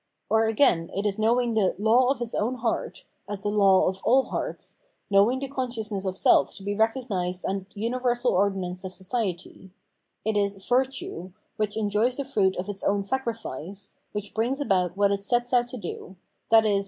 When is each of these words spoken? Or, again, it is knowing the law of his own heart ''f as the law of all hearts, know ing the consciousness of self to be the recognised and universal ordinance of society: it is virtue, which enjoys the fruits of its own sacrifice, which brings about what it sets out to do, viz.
Or, 0.31 0.47
again, 0.47 0.89
it 0.95 1.05
is 1.05 1.19
knowing 1.19 1.53
the 1.53 1.75
law 1.77 2.09
of 2.09 2.17
his 2.17 2.33
own 2.33 2.55
heart 2.55 3.05
''f 3.29 3.33
as 3.33 3.41
the 3.41 3.49
law 3.49 3.87
of 3.87 4.01
all 4.03 4.23
hearts, 4.23 4.79
know 5.11 5.31
ing 5.31 5.37
the 5.37 5.47
consciousness 5.47 6.05
of 6.05 6.17
self 6.17 6.55
to 6.55 6.63
be 6.63 6.73
the 6.73 6.79
recognised 6.79 7.45
and 7.45 7.67
universal 7.75 8.31
ordinance 8.31 8.83
of 8.83 8.93
society: 8.93 9.69
it 10.25 10.35
is 10.35 10.65
virtue, 10.67 11.33
which 11.57 11.77
enjoys 11.77 12.17
the 12.17 12.25
fruits 12.25 12.57
of 12.57 12.67
its 12.67 12.83
own 12.83 13.03
sacrifice, 13.03 13.91
which 14.11 14.33
brings 14.33 14.59
about 14.59 14.97
what 14.97 15.11
it 15.11 15.21
sets 15.23 15.53
out 15.53 15.67
to 15.67 15.77
do, 15.77 16.15
viz. 16.49 16.79